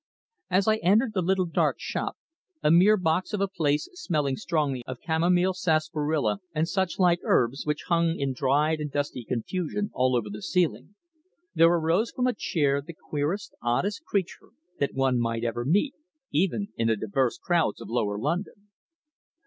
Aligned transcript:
As 0.49 0.67
I 0.67 0.77
entered 0.77 1.13
the 1.13 1.21
dark 1.21 1.27
little 1.37 1.75
shop, 1.77 2.17
a 2.63 2.71
mere 2.71 2.97
box 2.97 3.33
of 3.33 3.39
a 3.41 3.47
place 3.47 3.87
smelling 3.93 4.35
strongly 4.35 4.81
of 4.87 4.99
camomile, 4.99 5.53
sarsaparilla 5.53 6.39
and 6.55 6.67
such 6.67 6.97
like 6.97 7.19
herbs, 7.23 7.67
which 7.67 7.83
hung 7.87 8.19
in 8.19 8.33
dried 8.33 8.79
and 8.81 8.91
dusty 8.91 9.23
confusion 9.23 9.91
all 9.93 10.15
over 10.15 10.27
the 10.27 10.41
ceiling, 10.41 10.95
there 11.53 11.69
arose 11.71 12.09
from 12.09 12.25
a 12.25 12.33
chair 12.33 12.81
the 12.81 12.95
queerest, 12.95 13.53
oddest 13.61 14.03
creature 14.03 14.49
that 14.79 14.95
one 14.95 15.19
might 15.19 15.43
ever 15.43 15.63
meet, 15.63 15.93
even 16.31 16.69
in 16.77 16.87
the 16.87 16.97
diverse 16.97 17.37
crowds 17.37 17.79
of 17.79 17.87
lower 17.87 18.17
London. 18.17 18.69